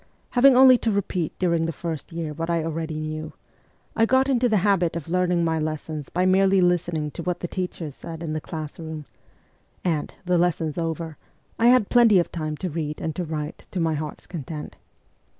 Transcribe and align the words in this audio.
Having 0.31 0.57
only 0.57 0.79
to 0.79 0.89
repeat 0.91 1.37
during 1.37 1.67
the 1.67 1.71
first 1.71 2.11
year 2.11 2.33
what 2.33 2.49
I 2.49 2.63
already 2.63 2.99
knew, 2.99 3.33
I 3.95 4.07
got 4.07 4.29
into 4.29 4.49
the 4.49 4.57
habit 4.65 4.95
of 4.95 5.09
learning 5.09 5.43
my 5.43 5.59
lessons 5.59 6.09
by 6.09 6.25
merely 6.25 6.59
listening 6.59 7.11
to 7.11 7.21
what 7.21 7.41
the 7.41 7.47
teachers 7.47 7.93
said 7.93 8.23
in 8.23 8.33
the 8.33 8.41
class 8.41 8.79
room; 8.79 9.05
and, 9.83 10.11
the 10.25 10.39
lessons 10.39 10.79
over, 10.79 11.17
I 11.59 11.67
had 11.67 11.89
plenty 11.89 12.17
of 12.17 12.31
time 12.31 12.57
to 12.57 12.69
read 12.71 12.99
and 12.99 13.15
to 13.15 13.23
write 13.23 13.67
to 13.69 13.79
my 13.79 13.93
heart's 13.93 14.25
content. 14.25 14.75